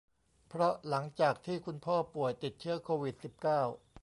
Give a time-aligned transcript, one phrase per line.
[0.47, 3.61] เพราะหลังจากที่คุณพ่อป่วยติดเชื้อโควิด สิบเก้า